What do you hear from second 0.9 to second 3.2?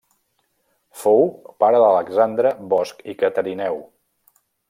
Fou pare d'Alexandre Bosch i